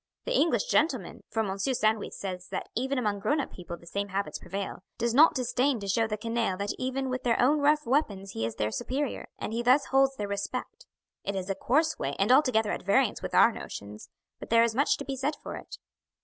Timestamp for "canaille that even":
6.17-7.07